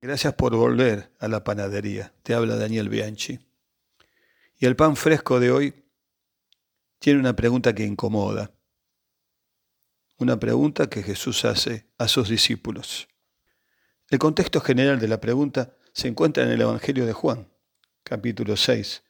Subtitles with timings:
[0.00, 2.14] Gracias por volver a la panadería.
[2.22, 3.40] Te habla Daniel Bianchi.
[4.56, 5.84] Y el pan fresco de hoy
[7.00, 8.52] tiene una pregunta que incomoda.
[10.18, 13.08] Una pregunta que Jesús hace a sus discípulos.
[14.08, 17.48] El contexto general de la pregunta se encuentra en el Evangelio de Juan,
[18.04, 19.02] capítulo 6,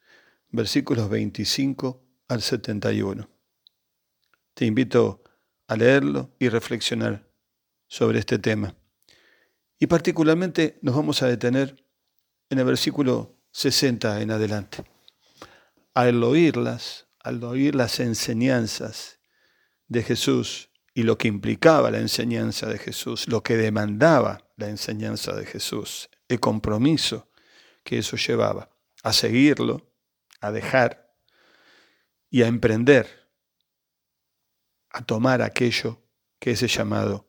[0.51, 3.29] versículos 25 al 71.
[4.55, 5.23] Te invito
[5.67, 7.29] a leerlo y reflexionar
[7.87, 8.75] sobre este tema.
[9.79, 11.85] Y particularmente nos vamos a detener
[12.51, 14.85] en el versículo 60 en adelante.
[15.95, 19.21] Al oírlas, al oír las enseñanzas
[19.87, 25.35] de Jesús y lo que implicaba la enseñanza de Jesús, lo que demandaba la enseñanza
[25.35, 27.29] de Jesús, el compromiso
[27.85, 28.71] que eso llevaba,
[29.03, 29.93] a seguirlo,
[30.41, 31.15] a dejar
[32.31, 33.29] y a emprender,
[34.91, 36.03] a tomar aquello
[36.39, 37.28] que ese llamado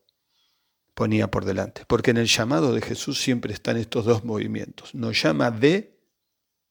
[0.99, 1.85] ponía por delante.
[1.87, 4.93] Porque en el llamado de Jesús siempre están estos dos movimientos.
[4.93, 5.97] Nos llama de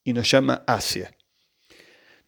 [0.04, 1.16] y nos llama hacia.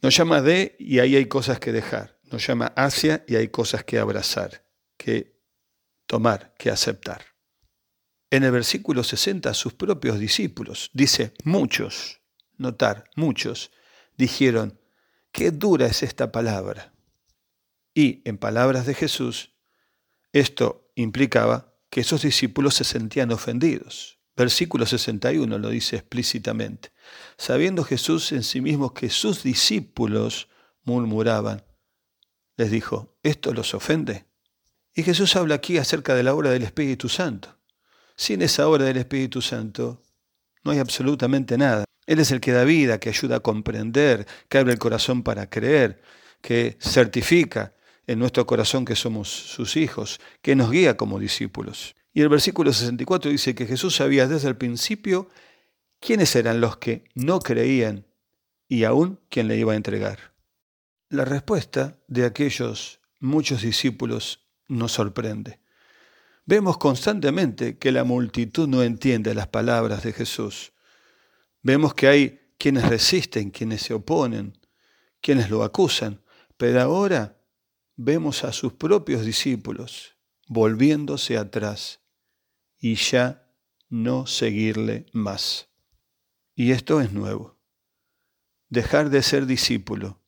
[0.00, 2.18] Nos llama de y ahí hay cosas que dejar.
[2.22, 5.38] Nos llama hacia y hay cosas que abrazar, que
[6.06, 7.22] tomar, que aceptar.
[8.30, 12.22] En el versículo 60, sus propios discípulos, dice, muchos,
[12.56, 13.72] notar, muchos,
[14.16, 14.80] dijeron,
[15.32, 16.94] qué dura es esta palabra.
[17.92, 19.54] Y en palabras de Jesús,
[20.32, 24.18] esto implicaba que esos discípulos se sentían ofendidos.
[24.36, 26.92] Versículo 61 lo dice explícitamente.
[27.36, 30.48] Sabiendo Jesús en sí mismo que sus discípulos
[30.84, 31.62] murmuraban,
[32.56, 34.24] les dijo, ¿esto los ofende?
[34.94, 37.58] Y Jesús habla aquí acerca de la obra del Espíritu Santo.
[38.16, 40.02] Sin esa obra del Espíritu Santo
[40.62, 41.84] no hay absolutamente nada.
[42.06, 45.48] Él es el que da vida, que ayuda a comprender, que abre el corazón para
[45.48, 46.02] creer,
[46.40, 47.74] que certifica,
[48.10, 51.94] en nuestro corazón que somos sus hijos, que nos guía como discípulos.
[52.12, 55.28] Y el versículo 64 dice que Jesús sabía desde el principio
[56.00, 58.08] quiénes eran los que no creían
[58.66, 60.34] y aún quién le iba a entregar.
[61.08, 65.60] La respuesta de aquellos muchos discípulos nos sorprende.
[66.46, 70.72] Vemos constantemente que la multitud no entiende las palabras de Jesús.
[71.62, 74.58] Vemos que hay quienes resisten, quienes se oponen,
[75.20, 76.20] quienes lo acusan,
[76.56, 77.36] pero ahora
[78.02, 80.16] vemos a sus propios discípulos
[80.48, 82.00] volviéndose atrás
[82.78, 83.52] y ya
[83.90, 85.68] no seguirle más.
[86.54, 87.58] Y esto es nuevo.
[88.70, 90.22] Dejar de ser discípulo,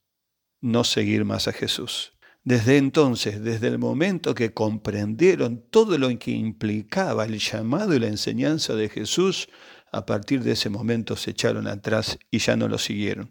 [0.60, 2.12] no seguir más a Jesús.
[2.44, 8.08] Desde entonces, desde el momento que comprendieron todo lo que implicaba el llamado y la
[8.08, 9.48] enseñanza de Jesús,
[9.92, 13.30] a partir de ese momento se echaron atrás y ya no lo siguieron.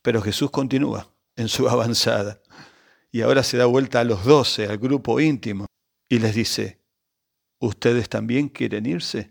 [0.00, 2.41] Pero Jesús continúa en su avanzada
[3.12, 5.66] y ahora se da vuelta a los doce, al grupo íntimo,
[6.08, 6.80] y les dice,
[7.60, 9.30] ¿ustedes también quieren irse?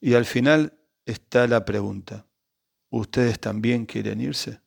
[0.00, 2.26] Y al final está la pregunta,
[2.90, 4.60] ¿ustedes también quieren irse?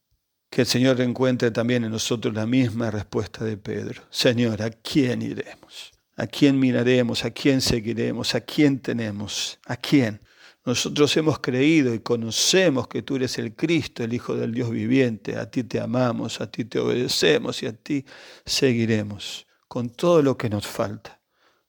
[0.51, 4.03] Que el Señor encuentre también en nosotros la misma respuesta de Pedro.
[4.09, 5.93] Señor, ¿a quién iremos?
[6.17, 7.25] ¿A quién miraremos?
[7.25, 8.35] ¿A quién seguiremos?
[8.35, 9.59] ¿A quién tenemos?
[9.65, 10.19] ¿A quién?
[10.65, 15.37] Nosotros hemos creído y conocemos que tú eres el Cristo, el Hijo del Dios viviente.
[15.37, 18.03] A ti te amamos, a ti te obedecemos y a ti
[18.45, 19.45] seguiremos.
[19.67, 21.21] Con todo lo que nos falta,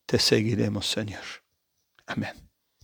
[0.06, 1.24] te seguiremos, Señor.
[2.06, 2.45] Amén.